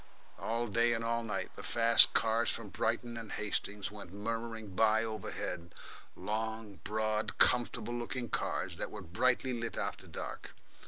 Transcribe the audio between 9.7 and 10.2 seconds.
after